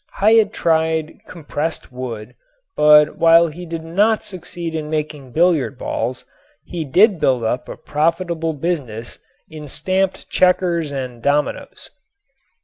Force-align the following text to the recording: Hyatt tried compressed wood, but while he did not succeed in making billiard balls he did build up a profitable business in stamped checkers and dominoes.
Hyatt 0.13 0.51
tried 0.51 1.19
compressed 1.27 1.91
wood, 1.91 2.33
but 2.75 3.19
while 3.19 3.49
he 3.49 3.67
did 3.67 3.83
not 3.83 4.23
succeed 4.23 4.73
in 4.73 4.89
making 4.89 5.31
billiard 5.31 5.77
balls 5.77 6.25
he 6.63 6.83
did 6.83 7.19
build 7.19 7.43
up 7.43 7.69
a 7.69 7.77
profitable 7.77 8.53
business 8.55 9.19
in 9.47 9.67
stamped 9.67 10.27
checkers 10.27 10.91
and 10.91 11.21
dominoes. 11.21 11.91